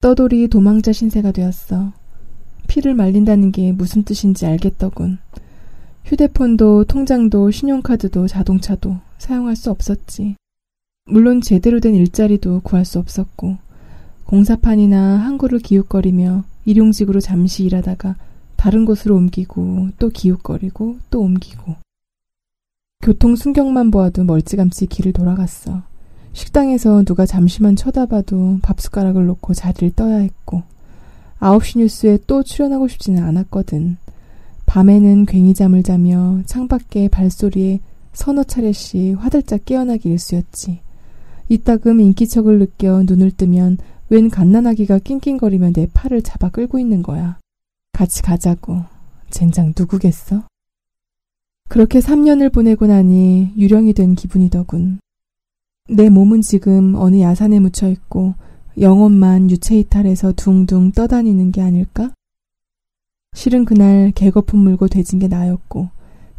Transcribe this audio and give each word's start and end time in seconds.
떠돌이 0.00 0.48
도망자 0.48 0.94
신세가 0.94 1.32
되었어. 1.32 1.92
피를 2.68 2.94
말린다는 2.94 3.52
게 3.52 3.70
무슨 3.72 4.02
뜻인지 4.02 4.46
알겠더군. 4.46 5.18
휴대폰도 6.06 6.84
통장도 6.84 7.50
신용카드도 7.50 8.26
자동차도 8.26 8.96
사용할 9.18 9.56
수 9.56 9.70
없었지. 9.70 10.36
물론 11.04 11.42
제대로 11.42 11.80
된 11.80 11.94
일자리도 11.94 12.60
구할 12.62 12.86
수 12.86 12.98
없었고 12.98 13.58
공사판이나 14.24 15.18
항구를 15.18 15.58
기웃거리며 15.58 16.44
일용직으로 16.64 17.20
잠시 17.20 17.64
일하다가 17.64 18.16
다른 18.56 18.86
곳으로 18.86 19.16
옮기고 19.16 19.90
또 19.98 20.08
기웃거리고 20.08 20.98
또 21.10 21.20
옮기고 21.20 21.74
교통 23.02 23.36
순경만 23.36 23.90
보아도 23.90 24.24
멀찌감치 24.24 24.86
길을 24.86 25.12
돌아갔어. 25.12 25.89
식당에서 26.32 27.02
누가 27.04 27.26
잠시만 27.26 27.76
쳐다봐도 27.76 28.58
밥숟가락을 28.62 29.26
놓고 29.26 29.54
자리를 29.54 29.92
떠야 29.96 30.18
했고 30.18 30.62
9시 31.40 31.78
뉴스에 31.78 32.18
또 32.26 32.42
출연하고 32.42 32.86
싶지는 32.88 33.22
않았거든. 33.22 33.96
밤에는 34.66 35.26
괜히 35.26 35.54
잠을 35.54 35.82
자며 35.82 36.40
창밖에 36.46 37.08
발소리에 37.08 37.80
서너 38.12 38.44
차례씩 38.44 39.16
화들짝 39.18 39.64
깨어나기 39.64 40.10
일쑤였지. 40.10 40.80
이따금 41.48 42.00
인기척을 42.00 42.58
느껴 42.58 43.02
눈을 43.02 43.32
뜨면 43.32 43.78
웬 44.10 44.28
갓난아기가 44.28 44.98
낑낑거리며 44.98 45.72
내 45.72 45.88
팔을 45.92 46.22
잡아 46.22 46.50
끌고 46.50 46.78
있는 46.78 47.02
거야. 47.02 47.38
같이 47.92 48.22
가자고. 48.22 48.84
젠장 49.30 49.72
누구겠어? 49.76 50.42
그렇게 51.68 52.00
3년을 52.00 52.52
보내고 52.52 52.86
나니 52.86 53.52
유령이 53.56 53.94
된 53.94 54.14
기분이더군. 54.14 54.98
내 55.92 56.08
몸은 56.08 56.40
지금 56.40 56.94
어느 56.94 57.20
야산에 57.20 57.58
묻혀 57.58 57.88
있고 57.88 58.34
영혼만 58.78 59.50
유체 59.50 59.76
이탈해서 59.76 60.32
둥둥 60.36 60.92
떠다니는 60.92 61.50
게 61.50 61.62
아닐까? 61.62 62.12
실은 63.34 63.64
그날 63.64 64.12
개거품 64.14 64.60
물고 64.60 64.86
돼진 64.86 65.18
게 65.18 65.26
나였고 65.26 65.88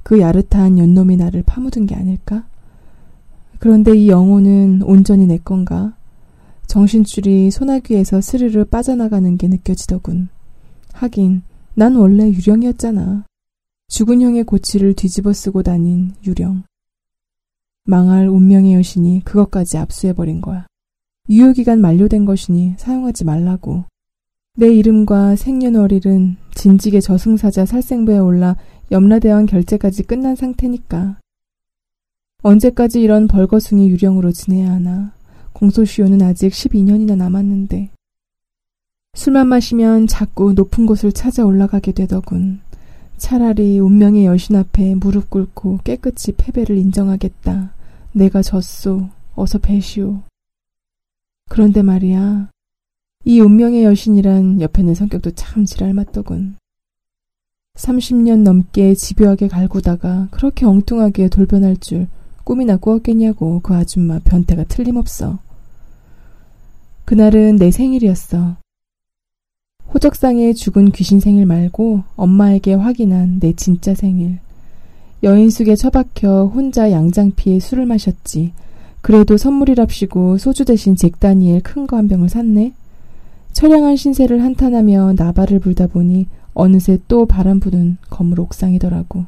그 0.03 0.21
야릇한 0.21 0.77
연놈이 0.77 1.17
나를 1.17 1.43
파묻은 1.45 1.85
게 1.85 1.95
아닐까? 1.95 2.45
그런데 3.59 3.93
이 3.93 4.07
영혼은 4.07 4.83
온전히 4.83 5.27
내 5.27 5.37
건가? 5.37 5.97
정신줄이 6.67 7.51
소나귀에서 7.51 8.21
스르르 8.21 8.63
빠져나가는 8.63 9.37
게 9.37 9.49
느껴지더군. 9.49 10.29
하긴 10.93 11.41
난 11.73 11.97
원래 11.97 12.29
유령이었잖아. 12.29 13.25
죽은 13.89 14.21
형의 14.21 14.45
고치를 14.45 14.93
뒤집어 14.93 15.33
쓰고 15.33 15.61
다닌 15.61 16.13
유령. 16.25 16.63
망할 17.83 18.27
운명의 18.27 18.73
여신이 18.75 19.23
그것까지 19.25 19.77
압수해버린 19.77 20.41
거야. 20.41 20.67
유효기간 21.29 21.81
만료된 21.81 22.25
것이니 22.25 22.75
사용하지 22.77 23.25
말라고. 23.25 23.85
내 24.55 24.67
이름과 24.73 25.35
생년월일은 25.35 26.35
진직의 26.53 27.01
저승사자 27.01 27.65
살생부에 27.65 28.17
올라 28.17 28.57
염라대왕 28.91 29.45
결제까지 29.45 30.03
끝난 30.03 30.35
상태니까. 30.35 31.19
언제까지 32.43 33.01
이런 33.01 33.27
벌거숭이 33.27 33.89
유령으로 33.89 34.31
지내야 34.31 34.71
하나. 34.71 35.13
공소시효는 35.53 36.21
아직 36.21 36.49
12년이나 36.49 37.15
남았는데. 37.15 37.91
술만 39.13 39.47
마시면 39.47 40.07
자꾸 40.07 40.53
높은 40.53 40.85
곳을 40.85 41.11
찾아 41.11 41.45
올라가게 41.45 41.91
되더군. 41.91 42.61
차라리 43.21 43.77
운명의 43.77 44.25
여신 44.25 44.55
앞에 44.55 44.95
무릎 44.95 45.29
꿇고 45.29 45.81
깨끗이 45.83 46.31
패배를 46.31 46.75
인정하겠다. 46.77 47.71
내가 48.13 48.41
졌소. 48.41 49.09
어서 49.35 49.59
배시오. 49.59 50.23
그런데 51.47 51.83
말이야. 51.83 52.49
이 53.23 53.39
운명의 53.39 53.83
여신이란 53.83 54.59
옆에 54.59 54.81
는 54.81 54.95
성격도 54.95 55.31
참 55.31 55.65
지랄맞더군. 55.65 56.55
30년 57.75 58.41
넘게 58.41 58.95
집요하게 58.95 59.49
갈구다가 59.49 60.29
그렇게 60.31 60.65
엉뚱하게 60.65 61.29
돌변할 61.29 61.77
줄 61.77 62.07
꿈이나 62.43 62.75
꾸었겠냐고 62.75 63.59
그 63.61 63.75
아줌마 63.75 64.17
변태가 64.17 64.63
틀림없어. 64.63 65.37
그날은 67.05 67.57
내 67.57 67.69
생일이었어. 67.69 68.60
호적상에 69.93 70.53
죽은 70.53 70.91
귀신 70.91 71.19
생일 71.19 71.45
말고 71.45 72.03
엄마에게 72.15 72.73
확인한 72.73 73.39
내 73.39 73.53
진짜 73.53 73.93
생일. 73.93 74.39
여인숙에 75.23 75.75
처박혀 75.75 76.45
혼자 76.45 76.91
양장피에 76.91 77.59
술을 77.59 77.85
마셨지. 77.85 78.53
그래도 79.01 79.37
선물이랍시고 79.37 80.37
소주 80.37 80.65
대신 80.65 80.95
잭다니엘 80.95 81.61
큰 81.61 81.87
거 81.87 81.97
한 81.97 82.07
병을 82.07 82.29
샀네. 82.29 82.73
처량한 83.53 83.97
신세를 83.97 84.41
한탄하며 84.43 85.13
나발을 85.17 85.59
불다 85.59 85.87
보니 85.87 86.27
어느새 86.53 86.97
또 87.07 87.25
바람 87.25 87.59
부는 87.59 87.97
건물 88.09 88.39
옥상이더라고. 88.39 89.25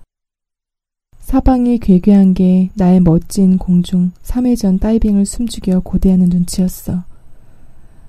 사방이 1.19 1.80
괴괴한 1.80 2.34
게 2.34 2.69
나의 2.75 3.01
멋진 3.01 3.57
공중 3.57 4.12
3회전 4.24 4.80
다이빙을 4.80 5.25
숨죽여 5.25 5.81
고대하는 5.81 6.30
눈치였어. 6.30 7.03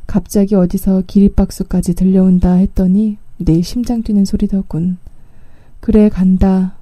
갑자기 0.07 0.55
어디서 0.55 1.05
기립박수까지 1.07 1.95
들려온다 1.95 2.55
했더니 2.55 3.19
내 3.39 3.63
심장 3.63 4.03
뛰는 4.03 4.25
소리더군. 4.25 4.99
그래 5.81 6.09
간다. 6.09 6.77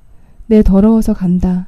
내 0.46 0.62
더러워서 0.62 1.14
간다. 1.14 1.66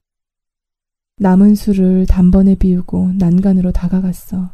남은 1.18 1.54
술을 1.54 2.06
단번에 2.06 2.56
비우고 2.56 3.12
난간으로 3.18 3.72
다가갔어. 3.72 4.50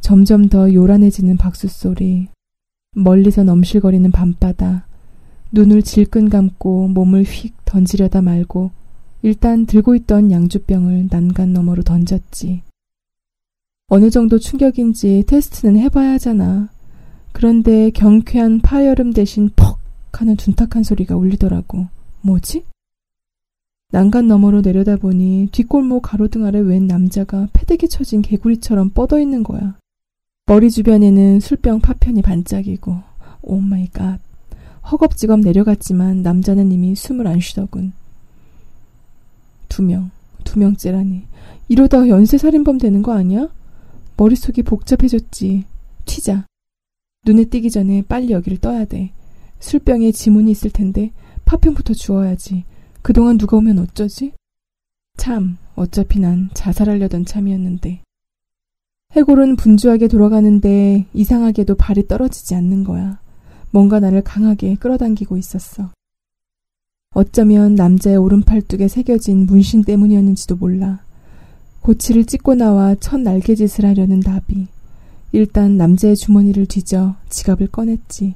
점점 0.00 0.48
더 0.48 0.72
요란해지는 0.72 1.36
박수 1.36 1.68
소리. 1.68 2.28
멀리서 2.94 3.42
넘실거리는 3.42 4.10
밤바다. 4.10 4.86
눈을 5.52 5.82
질끈 5.82 6.28
감고 6.28 6.88
몸을 6.88 7.24
휙 7.24 7.54
던지려다 7.64 8.22
말고 8.22 8.70
일단 9.22 9.66
들고 9.66 9.94
있던 9.96 10.30
양주병을 10.30 11.08
난간 11.10 11.52
너머로 11.52 11.82
던졌지. 11.82 12.62
어느 13.94 14.08
정도 14.08 14.38
충격인지 14.38 15.24
테스트는 15.26 15.76
해봐야 15.76 16.12
하잖아. 16.12 16.70
그런데 17.32 17.90
경쾌한 17.90 18.60
파열음 18.60 19.12
대신 19.12 19.50
퍽 19.54 19.78
하는 20.12 20.34
둔탁한 20.34 20.82
소리가 20.82 21.14
울리더라고. 21.14 21.88
뭐지? 22.22 22.64
난간 23.90 24.28
너머로 24.28 24.62
내려다보니 24.62 25.50
뒷골목 25.52 26.04
가로등 26.04 26.46
아래 26.46 26.58
웬 26.58 26.86
남자가 26.86 27.48
패대기 27.52 27.90
쳐진 27.90 28.22
개구리처럼 28.22 28.92
뻗어 28.94 29.20
있는 29.20 29.42
거야. 29.42 29.76
머리 30.46 30.70
주변에는 30.70 31.40
술병 31.40 31.80
파편이 31.80 32.22
반짝이고 32.22 32.96
oh 33.42 33.60
my 33.60 33.88
god. 33.88 34.20
허겁지겁 34.90 35.40
내려갔지만 35.40 36.22
남자는 36.22 36.72
이미 36.72 36.94
숨을 36.94 37.26
안 37.26 37.40
쉬더군. 37.40 37.92
두 39.68 39.82
명, 39.82 40.10
두 40.44 40.58
명째라니. 40.58 41.24
이러다 41.68 42.08
연쇄살인범 42.08 42.78
되는 42.78 43.02
거 43.02 43.12
아니야? 43.12 43.48
머릿속이 44.22 44.62
복잡해졌지. 44.62 45.64
튀자. 46.04 46.46
눈에 47.26 47.44
띄기 47.44 47.72
전에 47.72 48.02
빨리 48.02 48.30
여기를 48.30 48.58
떠야 48.58 48.84
돼. 48.84 49.10
술병에 49.58 50.12
지문이 50.12 50.48
있을 50.52 50.70
텐데 50.70 51.10
파편부터 51.44 51.94
주워야지. 51.94 52.64
그동안 53.02 53.36
누가 53.36 53.56
오면 53.56 53.80
어쩌지? 53.80 54.32
참, 55.16 55.56
어차피 55.74 56.20
난 56.20 56.50
자살하려던 56.54 57.24
참이었는데. 57.24 58.02
해골은 59.10 59.56
분주하게 59.56 60.06
돌아가는데 60.06 61.06
이상하게도 61.14 61.74
발이 61.74 62.06
떨어지지 62.06 62.54
않는 62.54 62.84
거야. 62.84 63.20
뭔가 63.72 63.98
나를 63.98 64.22
강하게 64.22 64.76
끌어당기고 64.76 65.36
있었어. 65.36 65.90
어쩌면 67.12 67.74
남자의 67.74 68.18
오른팔뚝에 68.18 68.86
새겨진 68.86 69.46
문신 69.46 69.82
때문이었는지도 69.82 70.54
몰라. 70.54 71.04
고치를 71.82 72.24
찢고 72.24 72.54
나와 72.54 72.94
첫 72.94 73.20
날개짓을 73.20 73.84
하려는 73.84 74.20
나비. 74.20 74.68
일단 75.32 75.76
남자의 75.76 76.16
주머니를 76.16 76.66
뒤져 76.66 77.16
지갑을 77.28 77.68
꺼냈지. 77.68 78.34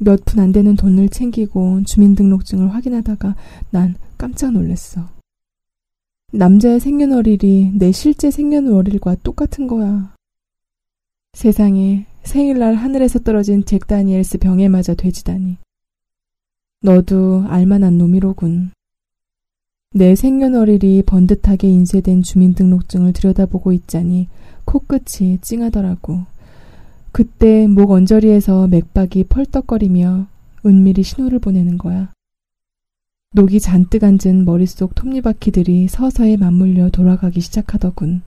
몇 0.00 0.24
푼 0.24 0.40
안 0.40 0.52
되는 0.52 0.76
돈을 0.76 1.08
챙기고 1.08 1.82
주민등록증을 1.84 2.74
확인하다가 2.74 3.36
난 3.70 3.94
깜짝 4.18 4.52
놀랐어. 4.52 5.08
남자의 6.32 6.80
생년월일이 6.80 7.72
내 7.74 7.92
실제 7.92 8.30
생년월일과 8.30 9.16
똑같은 9.22 9.66
거야. 9.66 10.14
세상에 11.34 12.06
생일날 12.24 12.74
하늘에서 12.74 13.18
떨어진 13.18 13.64
잭 13.64 13.86
다니엘스 13.86 14.38
병에 14.38 14.68
맞아 14.68 14.94
돼지다니. 14.94 15.56
너도 16.82 17.44
알만한 17.48 17.98
놈이로군. 17.98 18.70
내 19.94 20.14
생년월일이 20.14 21.02
번듯하게 21.02 21.68
인쇄된 21.68 22.22
주민등록증을 22.22 23.12
들여다보고 23.12 23.72
있자니 23.72 24.28
코끝이 24.64 25.38
찡하더라고. 25.42 26.24
그때 27.12 27.66
목 27.66 27.90
언저리에서 27.90 28.68
맥박이 28.68 29.24
펄떡거리며 29.24 30.26
은밀히 30.64 31.02
신호를 31.02 31.40
보내는 31.40 31.76
거야. 31.76 32.10
녹이 33.34 33.60
잔뜩 33.60 34.04
앉은 34.04 34.46
머릿속 34.46 34.94
톱니바퀴들이 34.94 35.88
서서히 35.88 36.38
맞물려 36.38 36.88
돌아가기 36.88 37.40
시작하더군. 37.40 38.22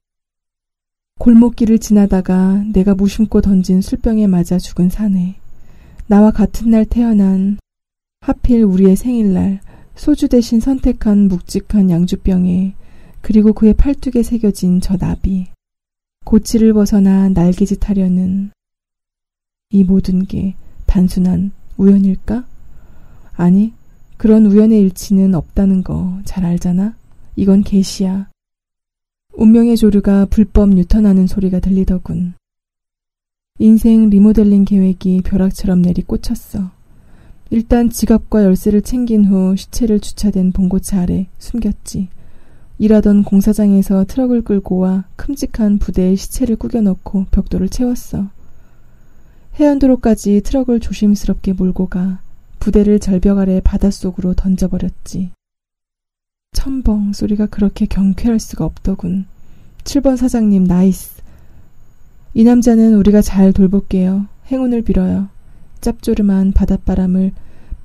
골목길을 1.18 1.80
지나다가 1.80 2.64
내가 2.74 2.94
무심코 2.94 3.42
던진 3.42 3.82
술병에 3.82 4.28
맞아 4.28 4.60
죽은 4.60 4.90
사내. 4.90 5.36
나와 6.08 6.30
같은 6.30 6.70
날 6.70 6.86
태어난 6.86 7.58
하필 8.22 8.64
우리의 8.64 8.96
생일날 8.96 9.62
소주 9.96 10.28
대신 10.28 10.60
선택한 10.60 11.28
묵직한 11.28 11.90
양주병에 11.90 12.76
그리고 13.22 13.54
그의 13.54 13.74
팔뚝에 13.74 14.24
새겨진 14.24 14.82
저 14.82 14.98
나비. 14.98 15.48
고치를 16.26 16.74
벗어나 16.74 17.30
날개짓 17.30 17.88
하려는 17.90 18.52
이 19.70 19.84
모든 19.84 20.26
게 20.26 20.56
단순한 20.86 21.52
우연일까? 21.78 22.46
아니, 23.34 23.74
그런 24.18 24.46
우연의 24.46 24.80
일치는 24.82 25.36
없다는 25.36 25.84
거 25.84 26.22
잘 26.26 26.46
알잖아? 26.46 26.96
이건 27.36 27.64
계시야. 27.64 28.30
운명의 29.34 29.76
조류가 29.78 30.26
불법 30.26 30.70
뉴턴하는 30.70 31.28
소리가 31.28 31.60
들리더군. 31.60 32.34
인생 33.60 34.10
리모델링 34.10 34.66
계획이 34.66 35.22
벼락처럼 35.24 35.82
내리꽂혔어. 35.82 36.72
일단 37.52 37.90
지갑과 37.90 38.44
열쇠를 38.44 38.82
챙긴 38.82 39.26
후 39.26 39.56
시체를 39.56 40.00
주차된 40.00 40.52
봉고차 40.52 41.02
아래 41.02 41.28
숨겼지. 41.38 42.10
일하던 42.78 43.24
공사장에서 43.24 44.06
트럭을 44.06 44.42
끌고 44.42 44.78
와 44.78 45.06
큼직한 45.16 45.78
부대에 45.78 46.16
시체를 46.16 46.56
꾸겨넣고 46.56 47.26
벽돌을 47.32 47.70
채웠어. 47.70 48.28
해안도로까지 49.60 50.42
트럭을 50.42 50.80
조심스럽게 50.80 51.54
몰고 51.54 51.88
가 51.88 52.20
부대를 52.60 53.00
절벽 53.00 53.38
아래 53.38 53.62
바닷속으로 53.62 54.34
던져버렸지. 54.34 55.32
첨벙 56.52 57.14
소리가 57.14 57.46
그렇게 57.46 57.86
경쾌할 57.86 58.40
수가 58.40 58.66
없더군. 58.66 59.26
7번 59.84 60.18
사장님 60.18 60.64
nice. 60.64 61.22
이 62.34 62.44
남자는 62.44 62.96
우리가 62.96 63.22
잘 63.22 63.54
돌볼게요. 63.54 64.26
행운을 64.52 64.82
빌어요. 64.82 65.30
짭조름한 65.82 66.52
바닷바람을 66.54 67.32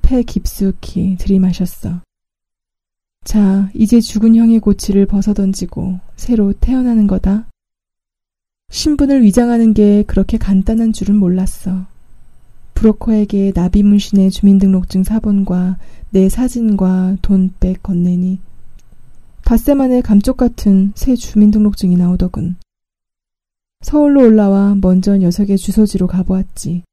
폐 0.03 0.23
깊숙이 0.23 1.17
들이마셨어. 1.19 2.01
자, 3.25 3.71
이제 3.75 4.01
죽은 4.01 4.35
형의 4.35 4.61
고치를 4.61 5.07
벗어던지고 5.07 6.01
새로 6.17 6.53
태어나는 6.53 7.07
거다. 7.07 7.47
신분을 8.71 9.23
위장하는 9.23 9.75
게 9.75 10.03
그렇게 10.05 10.39
간단한 10.39 10.93
줄은 10.93 11.17
몰랐어. 11.17 11.87
브로커에게 12.75 13.53
나비 13.53 13.83
문신의 13.83 14.31
주민등록증 14.31 15.05
사본과 15.05 15.77
내 16.11 16.29
사진과 16.29 17.19
돈백 17.21 17.83
건네니 17.83 18.41
닷새 19.45 19.75
만에 19.75 20.01
감쪽 20.01 20.37
같은 20.37 20.93
새 20.95 21.17
주민등록증이 21.17 21.97
나오더군. 21.97 22.57
서울로 23.83 24.23
올라와 24.23 24.77
먼저 24.81 25.17
녀석의 25.17 25.59
주소지로 25.59 26.07
가보았지. 26.07 26.85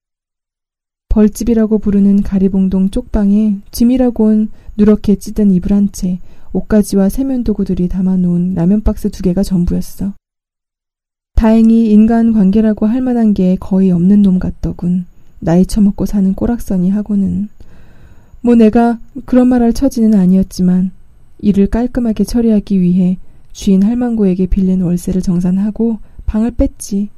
벌집이라고 1.17 1.79
부르는 1.79 2.21
가리봉동 2.21 2.91
쪽방에 2.91 3.57
짐이라고는 3.71 4.49
누렇게 4.77 5.15
찌든 5.15 5.49
이불 5.49 5.73
한 5.73 5.89
채, 5.91 6.19
옷가지와 6.53 7.09
세면도구들이 7.09 7.87
담아놓은 7.87 8.53
라면 8.53 8.83
박스 8.83 9.09
두 9.09 9.23
개가 9.23 9.41
전부였어. 9.41 10.13
다행히 11.33 11.89
인간 11.91 12.33
관계라고 12.33 12.85
할 12.85 13.01
만한 13.01 13.33
게 13.33 13.57
거의 13.59 13.89
없는 13.89 14.21
놈 14.21 14.37
같더군. 14.37 15.07
나이 15.39 15.65
처먹고 15.65 16.05
사는 16.05 16.31
꼬락서니 16.35 16.91
하고는. 16.91 17.49
뭐 18.41 18.53
내가 18.53 18.99
그런 19.25 19.47
말 19.47 19.63
할 19.63 19.73
처지는 19.73 20.13
아니었지만 20.13 20.91
일을 21.39 21.65
깔끔하게 21.65 22.25
처리하기 22.25 22.79
위해 22.79 23.17
주인 23.53 23.81
할망구에게 23.81 24.45
빌린 24.45 24.81
월세를 24.81 25.23
정산하고 25.23 25.97
방을 26.27 26.51
뺐지. 26.51 27.09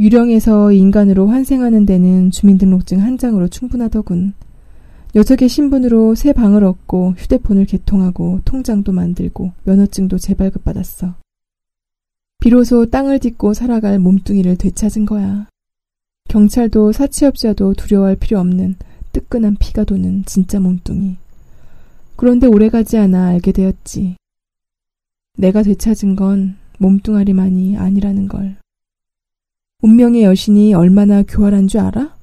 유령에서 0.00 0.72
인간으로 0.72 1.26
환생하는 1.26 1.84
데는 1.84 2.30
주민등록증 2.30 3.02
한 3.02 3.18
장으로 3.18 3.48
충분하더군. 3.48 4.32
녀석의 5.14 5.50
신분으로 5.50 6.14
새 6.14 6.32
방을 6.32 6.64
얻고 6.64 7.16
휴대폰을 7.18 7.66
개통하고 7.66 8.40
통장도 8.46 8.92
만들고 8.92 9.52
면허증도 9.64 10.16
재발급받았어. 10.16 11.16
비로소 12.40 12.86
땅을 12.86 13.18
딛고 13.18 13.52
살아갈 13.52 13.98
몸뚱이를 13.98 14.56
되찾은 14.56 15.04
거야. 15.04 15.48
경찰도 16.30 16.92
사치업자도 16.92 17.74
두려워할 17.74 18.16
필요 18.16 18.40
없는 18.40 18.76
뜨끈한 19.12 19.56
피가 19.56 19.84
도는 19.84 20.24
진짜 20.24 20.60
몸뚱이. 20.60 21.18
그런데 22.16 22.46
오래가지 22.46 22.96
않아 22.96 23.26
알게 23.26 23.52
되었지. 23.52 24.16
내가 25.36 25.62
되찾은 25.62 26.16
건 26.16 26.56
몸뚱아리만이 26.78 27.76
아니라는 27.76 28.28
걸. 28.28 28.59
운명의 29.82 30.22
여신이 30.24 30.74
얼마나 30.74 31.22
교활한 31.22 31.68
줄 31.68 31.80
알아? 31.80 32.14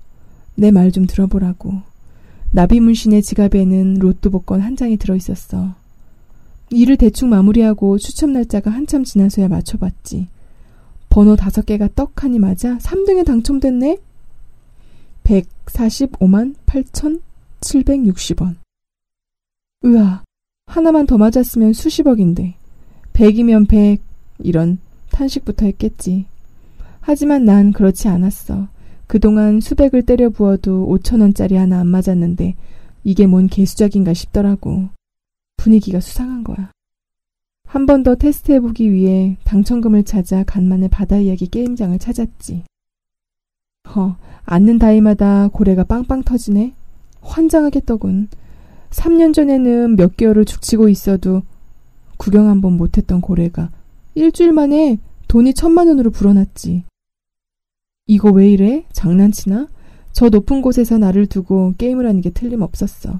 내 0.55 0.71
말 0.71 0.91
좀 0.91 1.05
들어보라고. 1.07 1.81
나비 2.51 2.79
문신의 2.79 3.21
지갑에는 3.23 3.95
로또 3.99 4.29
복권 4.29 4.61
한 4.61 4.75
장이 4.75 4.97
들어있었어. 4.97 5.75
일을 6.71 6.97
대충 6.97 7.29
마무리하고 7.29 7.97
추첨 7.97 8.33
날짜가 8.33 8.71
한참 8.71 9.03
지나서야 9.03 9.47
맞춰봤지. 9.47 10.27
번호 11.09 11.35
다섯 11.35 11.65
개가 11.65 11.89
떡하니 11.95 12.39
맞아 12.39 12.77
3등에 12.77 13.25
당첨됐네? 13.25 13.97
145만 15.23 16.55
8,760원. 16.65 18.55
으아, 19.85 20.23
하나만 20.67 21.05
더 21.05 21.17
맞았으면 21.17 21.73
수십억인데. 21.73 22.55
100이면 23.13 23.67
100, 23.67 24.01
이런 24.39 24.79
탄식부터 25.11 25.65
했겠지. 25.65 26.25
하지만 27.07 27.45
난 27.45 27.71
그렇지 27.71 28.09
않았어. 28.09 28.67
그동안 29.07 29.61
수백을 29.61 30.03
때려 30.03 30.29
부어도 30.29 30.85
5천 30.89 31.21
원짜리 31.21 31.55
하나 31.55 31.79
안 31.79 31.87
맞았는데 31.87 32.55
이게 33.05 33.25
뭔 33.25 33.47
개수작인가 33.47 34.13
싶더라고. 34.13 34.89
분위기가 35.55 36.01
수상한 36.01 36.43
거야. 36.43 36.69
한 37.65 37.85
번 37.85 38.03
더 38.03 38.15
테스트해보기 38.15 38.91
위해 38.91 39.37
당첨금을 39.45 40.03
찾아 40.03 40.43
간만에 40.43 40.89
바다 40.89 41.17
이야기 41.17 41.47
게임장을 41.47 41.97
찾았지. 41.97 42.63
허, 43.95 44.17
앉는 44.43 44.77
다이마다 44.77 45.47
고래가 45.47 45.85
빵빵 45.85 46.23
터지네. 46.23 46.73
환장하겠더군. 47.21 48.27
3년 48.89 49.33
전에는 49.33 49.95
몇 49.95 50.17
개월을 50.17 50.43
죽치고 50.43 50.89
있어도 50.89 51.43
구경 52.17 52.49
한번 52.49 52.75
못했던 52.75 53.21
고래가 53.21 53.69
일주일 54.13 54.51
만에 54.51 54.99
돈이 55.29 55.53
천만 55.53 55.87
원으로 55.87 56.09
불어났지. 56.11 56.83
이거 58.07 58.31
왜 58.31 58.49
이래? 58.49 58.85
장난치나? 58.93 59.67
저 60.13 60.29
높은 60.29 60.61
곳에서 60.61 60.97
나를 60.97 61.27
두고 61.27 61.73
게임을 61.77 62.07
하는 62.07 62.21
게 62.21 62.29
틀림없었어. 62.29 63.19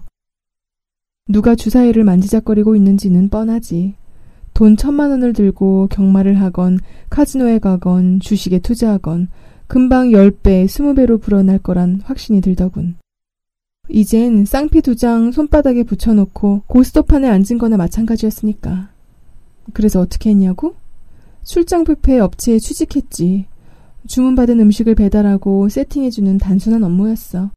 누가 1.29 1.55
주사위를 1.55 2.03
만지작거리고 2.05 2.75
있는지는 2.75 3.29
뻔하지. 3.29 3.95
돈 4.53 4.77
천만 4.77 5.11
원을 5.11 5.33
들고 5.33 5.87
경마를 5.91 6.41
하건 6.41 6.79
카지노에 7.09 7.59
가건 7.59 8.19
주식에 8.19 8.59
투자하건 8.59 9.27
금방 9.67 10.09
10배, 10.09 10.65
20배로 10.65 11.21
불어날 11.21 11.59
거란 11.59 12.01
확신이 12.05 12.41
들더군. 12.41 12.95
이젠 13.89 14.45
쌍피 14.45 14.81
두 14.81 14.95
장 14.95 15.31
손바닥에 15.31 15.83
붙여놓고 15.83 16.63
고스톱판에 16.67 17.27
앉은 17.27 17.57
거나 17.59 17.77
마찬가지였으니까. 17.77 18.89
그래서 19.73 19.99
어떻게 19.99 20.29
했냐고? 20.29 20.75
출장 21.43 21.83
뷔페 21.83 22.19
업체에 22.19 22.57
취직했지. 22.59 23.45
주문받은 24.07 24.59
음식을 24.59 24.95
배달하고 24.95 25.69
세팅해주는 25.69 26.37
단순한 26.37 26.83
업무였어. 26.83 27.51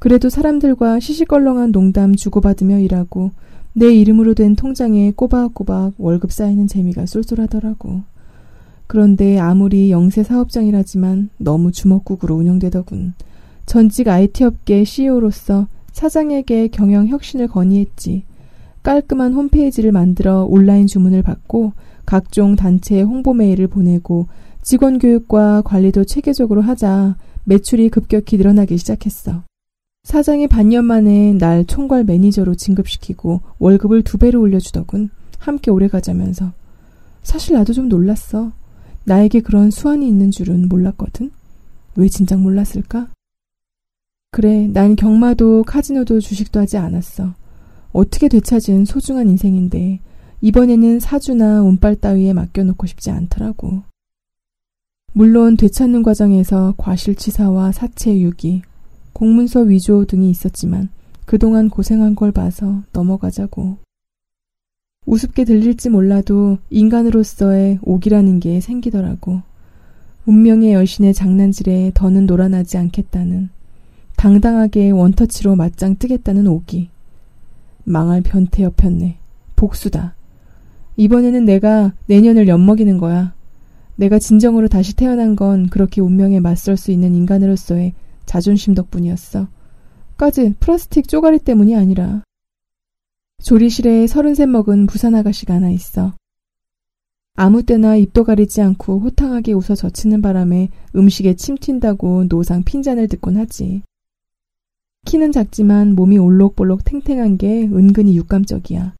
그래도 0.00 0.28
사람들과 0.28 1.00
시시껄렁한 1.00 1.72
농담 1.72 2.14
주고받으며 2.14 2.78
일하고 2.80 3.30
내 3.72 3.92
이름으로 3.92 4.34
된 4.34 4.54
통장에 4.54 5.12
꼬박꼬박 5.12 5.94
월급 5.98 6.32
쌓이는 6.32 6.66
재미가 6.66 7.06
쏠쏠하더라고. 7.06 8.02
그런데 8.86 9.38
아무리 9.38 9.90
영세 9.90 10.22
사업장이라지만 10.22 11.30
너무 11.38 11.72
주먹국으로 11.72 12.36
운영되더군. 12.36 13.14
전직 13.66 14.08
IT 14.08 14.44
업계 14.44 14.84
CEO로서 14.84 15.66
사장에게 15.92 16.68
경영 16.68 17.08
혁신을 17.08 17.48
건의했지. 17.48 18.24
깔끔한 18.82 19.32
홈페이지를 19.32 19.90
만들어 19.90 20.44
온라인 20.44 20.86
주문을 20.86 21.22
받고 21.22 21.72
각종 22.04 22.54
단체에 22.54 23.00
홍보 23.02 23.32
메일을 23.32 23.66
보내고 23.66 24.26
직원 24.64 24.98
교육과 24.98 25.60
관리도 25.60 26.04
체계적으로 26.04 26.62
하자 26.62 27.16
매출이 27.44 27.90
급격히 27.90 28.38
늘어나기 28.38 28.78
시작했어. 28.78 29.44
사장이 30.04 30.48
반년 30.48 30.86
만에 30.86 31.34
날 31.34 31.66
총괄 31.66 32.04
매니저로 32.04 32.54
진급시키고 32.54 33.42
월급을 33.58 34.02
두 34.02 34.16
배로 34.16 34.40
올려주더군. 34.40 35.10
함께 35.38 35.70
오래 35.70 35.86
가자면서. 35.86 36.52
사실 37.22 37.56
나도 37.56 37.74
좀 37.74 37.90
놀랐어. 37.90 38.52
나에게 39.04 39.40
그런 39.40 39.70
수완이 39.70 40.08
있는 40.08 40.30
줄은 40.30 40.70
몰랐거든. 40.70 41.30
왜 41.96 42.08
진작 42.08 42.40
몰랐을까? 42.40 43.08
그래, 44.30 44.66
난 44.66 44.96
경마도 44.96 45.64
카지노도 45.64 46.20
주식도 46.20 46.60
하지 46.60 46.78
않았어. 46.78 47.34
어떻게 47.92 48.28
되찾은 48.28 48.86
소중한 48.86 49.28
인생인데 49.28 50.00
이번에는 50.40 51.00
사주나 51.00 51.60
운빨 51.62 51.96
따위에 51.96 52.32
맡겨놓고 52.32 52.86
싶지 52.86 53.10
않더라고. 53.10 53.82
물론 55.16 55.56
되찾는 55.56 56.02
과정에서 56.02 56.74
과실치사와 56.76 57.70
사체 57.70 58.18
유기, 58.18 58.62
공문서 59.12 59.60
위조 59.60 60.04
등이 60.06 60.28
있었지만 60.28 60.88
그동안 61.24 61.68
고생한 61.68 62.16
걸 62.16 62.32
봐서 62.32 62.82
넘어가자고. 62.92 63.76
우습게 65.06 65.44
들릴지 65.44 65.90
몰라도 65.90 66.58
인간으로서의 66.68 67.78
옥이라는 67.82 68.40
게 68.40 68.60
생기더라고. 68.60 69.42
운명의 70.26 70.72
여신의 70.72 71.14
장난질에 71.14 71.92
더는 71.94 72.26
놀아나지 72.26 72.76
않겠다는 72.76 73.50
당당하게 74.16 74.90
원터치로 74.90 75.54
맞짱 75.54 75.94
뜨겠다는 75.96 76.48
옥이. 76.48 76.88
망할 77.84 78.20
변태여폈네. 78.20 79.18
복수다. 79.54 80.16
이번에는 80.96 81.44
내가 81.44 81.92
내년을 82.06 82.48
엿먹이는 82.48 82.98
거야. 82.98 83.32
내가 83.96 84.18
진정으로 84.18 84.68
다시 84.68 84.94
태어난 84.94 85.36
건 85.36 85.68
그렇게 85.68 86.00
운명에 86.00 86.40
맞설 86.40 86.76
수 86.76 86.90
있는 86.90 87.14
인간으로서의 87.14 87.94
자존심 88.26 88.74
덕분이었어. 88.74 89.48
까지 90.16 90.54
플라스틱 90.60 91.08
쪼가리 91.08 91.38
때문이 91.38 91.76
아니라. 91.76 92.22
조리실에 93.42 94.06
서른셋 94.06 94.48
먹은 94.48 94.86
부산 94.86 95.14
아가씨가 95.14 95.54
하나 95.54 95.70
있어. 95.70 96.14
아무 97.36 97.64
때나 97.64 97.96
입도 97.96 98.24
가리지 98.24 98.62
않고 98.62 99.00
호탕하게 99.00 99.52
웃어 99.52 99.74
젖히는 99.74 100.22
바람에 100.22 100.68
음식에 100.94 101.34
침 101.34 101.56
튄다고 101.56 102.28
노상 102.28 102.62
핀잔을 102.62 103.08
듣곤 103.08 103.36
하지. 103.36 103.82
키는 105.04 105.32
작지만 105.32 105.94
몸이 105.94 106.16
올록볼록 106.16 106.84
탱탱한 106.84 107.36
게 107.36 107.64
은근히 107.64 108.16
육감적이야. 108.16 108.94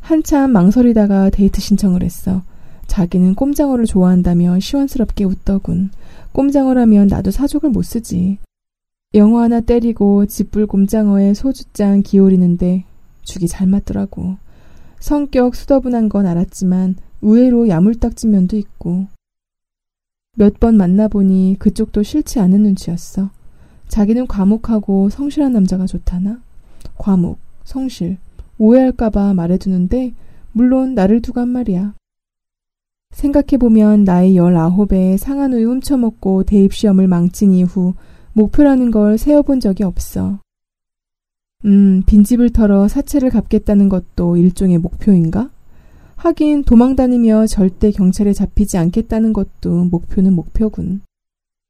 한참 0.00 0.52
망설이다가 0.52 1.30
데이트 1.30 1.60
신청을 1.60 2.02
했어. 2.02 2.42
자기는 2.88 3.36
꼼장어를 3.36 3.84
좋아한다며 3.86 4.58
시원스럽게 4.58 5.24
웃더군. 5.24 5.90
꼼장어라면 6.32 7.06
나도 7.06 7.30
사족을 7.30 7.70
못 7.70 7.82
쓰지. 7.82 8.38
영어 9.14 9.40
하나 9.40 9.60
때리고 9.60 10.26
짓불 10.26 10.66
꼼장어에 10.66 11.34
소주잔 11.34 12.02
기울이는데 12.02 12.84
죽이 13.22 13.46
잘 13.46 13.68
맞더라고. 13.68 14.36
성격 14.98 15.54
수더분한 15.54 16.08
건 16.08 16.26
알았지만 16.26 16.96
의외로 17.22 17.68
야물딱진 17.68 18.30
면도 18.32 18.56
있고. 18.56 19.06
몇 20.36 20.58
번 20.58 20.76
만나보니 20.76 21.56
그쪽도 21.58 22.02
싫지 22.02 22.40
않은 22.40 22.62
눈치였어. 22.62 23.30
자기는 23.88 24.26
과묵하고 24.26 25.08
성실한 25.10 25.52
남자가 25.52 25.86
좋다나? 25.86 26.40
과묵, 26.96 27.38
성실, 27.64 28.18
오해할까봐 28.58 29.34
말해두는데 29.34 30.12
물론 30.52 30.94
나를 30.94 31.22
두고 31.22 31.40
한 31.40 31.48
말이야. 31.48 31.94
생각해보면 33.10 34.04
나이 34.04 34.36
열아홉에 34.36 35.16
상한우유 35.16 35.68
훔쳐먹고 35.68 36.44
대입시험을 36.44 37.08
망친 37.08 37.52
이후 37.52 37.94
목표라는 38.32 38.90
걸 38.90 39.18
세워본 39.18 39.60
적이 39.60 39.84
없어. 39.84 40.38
음, 41.64 42.02
빈집을 42.06 42.50
털어 42.50 42.86
사채를 42.86 43.30
갚겠다는 43.30 43.88
것도 43.88 44.36
일종의 44.36 44.78
목표인가? 44.78 45.50
하긴 46.16 46.64
도망 46.64 46.96
다니며 46.96 47.46
절대 47.46 47.90
경찰에 47.90 48.32
잡히지 48.32 48.76
않겠다는 48.78 49.32
것도 49.32 49.84
목표는 49.84 50.34
목표군. 50.34 51.00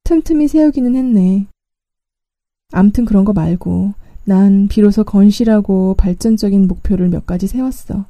틈틈이 0.04 0.49
세우기는 0.49 0.97
했네. 0.97 1.47
암튼 2.73 3.04
그런 3.04 3.25
거 3.25 3.33
말고 3.33 3.95
난 4.25 4.68
비로소 4.68 5.04
건실하고 5.04 5.95
발전적인 5.95 6.66
목표를 6.66 7.09
몇 7.09 7.25
가지 7.25 7.47
세웠어. 7.47 8.04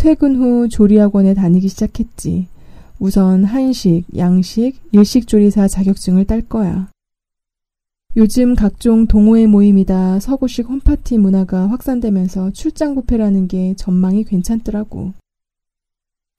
퇴근 0.00 0.36
후 0.36 0.66
조리학원에 0.70 1.34
다니기 1.34 1.68
시작했지. 1.68 2.46
우선 2.98 3.44
한식, 3.44 4.06
양식, 4.16 4.80
일식 4.92 5.26
조리사 5.26 5.68
자격증을 5.68 6.24
딸 6.24 6.40
거야. 6.40 6.88
요즘 8.16 8.54
각종 8.54 9.06
동호회 9.06 9.46
모임이다 9.46 10.20
서구식 10.20 10.70
홈파티 10.70 11.18
문화가 11.18 11.68
확산되면서 11.68 12.52
출장 12.52 12.94
뷔페라는 12.94 13.46
게 13.46 13.74
전망이 13.74 14.24
괜찮더라고. 14.24 15.12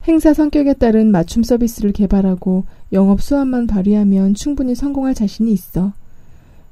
행사 0.08 0.34
성격에 0.34 0.74
따른 0.74 1.12
맞춤 1.12 1.44
서비스를 1.44 1.92
개발하고 1.92 2.64
영업 2.92 3.22
수완만 3.22 3.68
발휘하면 3.68 4.34
충분히 4.34 4.74
성공할 4.74 5.14
자신이 5.14 5.52
있어. 5.52 5.92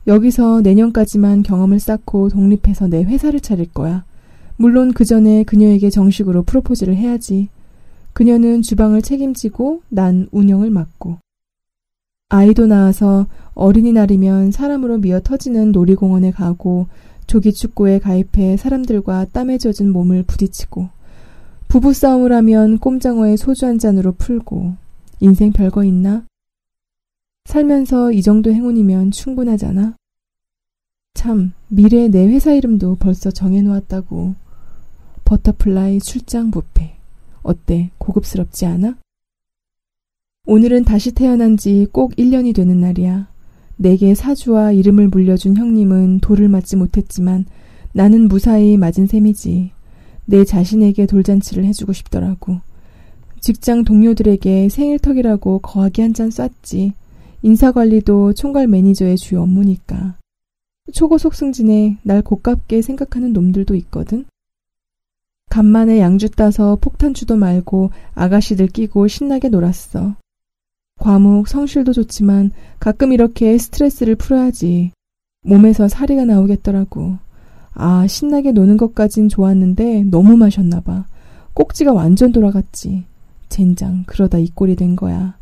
여기서 0.09 0.61
내년까지만 0.63 1.45
경험을 1.45 1.79
쌓고 1.79 2.31
독립해서 2.31 2.89
내 2.89 3.05
회사를 3.05 3.39
차릴 3.39 3.73
거야. 3.73 4.05
물론 4.61 4.93
그 4.93 5.07
전에 5.07 5.43
그녀에게 5.45 5.88
정식으로 5.88 6.43
프로포즈를 6.43 6.95
해야지. 6.95 7.49
그녀는 8.12 8.61
주방을 8.61 9.00
책임지고 9.00 9.81
난 9.88 10.29
운영을 10.33 10.69
맡고. 10.69 11.17
아이도 12.29 12.67
낳아서 12.67 13.26
어린이날이면 13.55 14.50
사람으로 14.50 14.99
미어 14.99 15.21
터지는 15.21 15.73
놀이공원에 15.73 16.31
가고 16.31 16.88
조기축구에 17.26 18.00
가입해 18.00 18.59
사람들과 18.59 19.29
땀에 19.33 19.57
젖은 19.57 19.90
몸을 19.95 20.25
부딪히고 20.25 20.90
부부싸움을 21.69 22.31
하면 22.31 22.76
꼼장어에 22.81 23.38
소주 23.38 23.64
한 23.64 23.79
잔으로 23.79 24.12
풀고 24.12 24.75
인생 25.21 25.52
별거 25.52 25.85
있나? 25.85 26.26
살면서 27.47 28.12
이 28.12 28.21
정도 28.21 28.52
행운이면 28.52 29.12
충분하잖아. 29.12 29.95
참, 31.14 31.55
미래의 31.69 32.11
내 32.11 32.26
회사 32.29 32.52
이름도 32.52 32.97
벌써 32.97 33.31
정해놓았다고. 33.31 34.50
버터플라이 35.31 36.01
출장 36.01 36.51
뷔페. 36.51 36.91
어때? 37.43 37.91
고급스럽지 37.99 38.67
않아? 38.67 38.97
오늘은 40.45 40.85
다시 40.85 41.13
태어난 41.13 41.57
지 41.57 41.87
꼭 41.93 42.17
1년이 42.17 42.53
되는 42.53 42.81
날이야. 42.81 43.29
내게 43.77 44.17
사주와 44.17 44.73
이름을 44.73 45.07
물려준 45.07 45.57
형님은 45.57 46.19
돌을 46.19 46.49
맞지 46.49 46.75
못했지만 46.75 47.47
나는 47.93 48.27
무사히 48.27 48.77
맞은 48.77 49.07
셈이지. 49.07 49.71
내 50.27 50.45
자신에게 50.45 51.07
돌잔치를 51.07 51.65
해주고 51.65 51.93
싶더라고. 51.93 52.59
직장 53.39 53.85
동료들에게 53.85 54.69
생일턱이라고 54.69 55.61
거하게 55.61 56.03
한 56.03 56.13
잔 56.13 56.31
쐈지. 56.33 56.93
인사관리도 57.43 58.33
총괄 58.33 58.67
매니저의 58.67 59.17
주요 59.17 59.43
업무니까. 59.43 60.17
초고속 60.93 61.35
승진에 61.37 61.99
날 62.03 62.21
고깝게 62.21 62.83
생각하는 62.83 63.33
놈들도 63.33 63.77
있거든. 63.77 64.25
간만에 65.50 65.99
양주 65.99 66.30
따서 66.30 66.78
폭탄주도 66.80 67.37
말고 67.37 67.90
아가씨들 68.14 68.69
끼고 68.69 69.09
신나게 69.09 69.49
놀았어. 69.49 70.14
과묵, 71.00 71.49
성실도 71.49 71.92
좋지만 71.92 72.52
가끔 72.78 73.12
이렇게 73.12 73.59
스트레스를 73.59 74.14
풀어야지. 74.14 74.92
몸에서 75.42 75.88
사리가 75.88 76.25
나오겠더라고. 76.25 77.19
아, 77.73 78.07
신나게 78.07 78.52
노는 78.52 78.76
것까진 78.76 79.28
좋았는데 79.28 80.04
너무 80.04 80.37
마셨나봐. 80.37 81.07
꼭지가 81.54 81.92
완전 81.92 82.30
돌아갔지. 82.30 83.04
젠장, 83.49 84.04
그러다 84.07 84.38
이 84.38 84.49
꼴이 84.54 84.76
된 84.76 84.95
거야. 84.95 85.37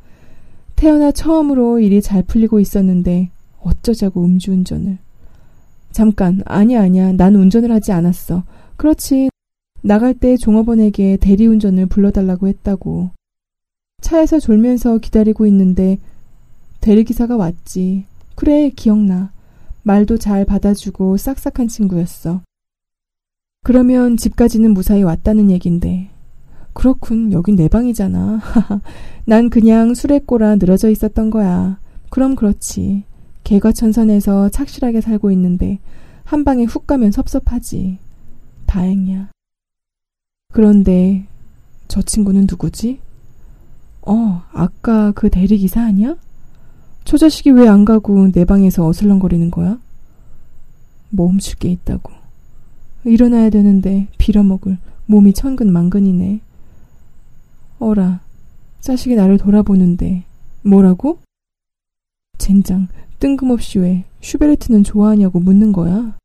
태어나 0.75 1.13
처음으로 1.13 1.81
일이 1.81 2.01
잘 2.01 2.23
풀리고 2.23 2.61
있었는데 2.61 3.31
어쩌자고 3.61 4.25
음주운전을. 4.25 4.99
잠깐, 5.91 6.41
아니야, 6.47 6.83
아니야. 6.83 7.13
난 7.13 7.35
운전을 7.35 7.71
하지 7.73 7.93
않았어. 7.93 8.45
그렇지. 8.77 9.29
나갈 9.83 10.15
때 10.15 10.37
종업원에게 10.37 11.19
대리운전을 11.19 11.87
불러달라고 11.87 12.49
했다고. 12.49 13.11
차에서 14.01 14.39
졸면서 14.39 14.99
기다리고 14.99 15.47
있는데 15.47 15.99
대리기사가 16.81 17.37
왔지. 17.37 18.05
그래, 18.35 18.71
기억나. 18.71 19.33
말도 19.83 20.19
잘 20.19 20.45
받아주고 20.45 21.17
싹싹한 21.17 21.69
친구였어. 21.69 22.43
그러면 23.65 24.17
집까지는 24.17 24.73
무사히 24.73 25.03
왔다는 25.03 25.51
얘긴데. 25.51 26.11
그렇군, 26.73 27.33
여긴 27.33 27.57
내 27.57 27.69
방이잖아. 27.69 28.41
난 29.27 29.51
그냥 29.51 29.95
술에 29.95 30.21
꼬라 30.21 30.57
늘어져 30.57 30.91
있었던 30.91 31.31
거야. 31.31 31.81
그럼 32.11 32.37
그렇지. 32.37 33.05
개과천선해서 33.45 34.51
착실하게 34.51 35.01
살고 35.01 35.31
있는데 35.33 35.79
한 36.25 36.45
방에 36.45 36.65
훅 36.65 36.87
가면 36.87 37.11
섭섭하지. 37.11 37.99
다행이야. 38.67 39.29
그런데 40.53 41.27
저 41.89 42.03
친구는 42.03 42.47
누구지? 42.49 43.01
어, 44.03 44.43
아까 44.53 45.13
그 45.13 45.29
대리기사 45.31 45.83
아니야? 45.83 46.17
저 47.05 47.17
자식이 47.17 47.51
왜 47.51 47.69
안 47.69 47.85
가고 47.85 48.31
내 48.33 48.45
방에서 48.45 48.87
어슬렁거리는 48.87 49.51
거야? 49.51 49.79
뭐 51.11 51.29
훔칠 51.29 51.57
게 51.59 51.71
있다고. 51.71 52.13
일어나야 53.05 53.51
되는데 53.51 54.09
빌어먹을 54.19 54.79
몸이 55.07 55.33
천근만근이네. 55.33 56.41
어라, 57.79 58.21
자식이 58.81 59.15
나를 59.15 59.39
돌아보는데 59.39 60.25
뭐라고? 60.63 61.19
젠장, 62.39 62.89
뜬금없이 63.21 63.79
왜 63.79 64.05
슈베르트는 64.21 64.85
좋아하냐고 64.85 65.41
묻는 65.41 65.73
거야? 65.73 66.18